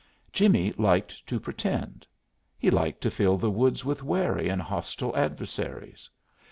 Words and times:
Jimmie 0.33 0.73
liked 0.79 1.27
to 1.27 1.39
pretend. 1.39 2.07
He 2.57 2.71
liked 2.71 3.01
to 3.01 3.11
fill 3.11 3.37
the 3.37 3.51
woods 3.51 3.85
with 3.85 4.01
wary 4.01 4.49
and 4.49 4.59
hostile 4.59 5.15
adversaries. 5.15 6.09